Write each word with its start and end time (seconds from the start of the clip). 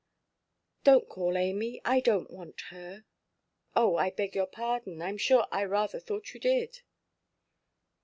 "Donʼt 0.83 1.09
call 1.09 1.37
Amy. 1.37 1.79
I 1.85 2.01
donʼt 2.01 2.31
want 2.31 2.59
her." 2.71 3.05
"Oh, 3.75 3.97
I 3.97 4.09
beg 4.09 4.33
your 4.33 4.47
pardon, 4.47 4.97
Iʼm 4.97 5.19
sure 5.19 5.45
I 5.51 5.63
rather 5.63 5.99
thought 5.99 6.33
you 6.33 6.39
did." 6.39 6.81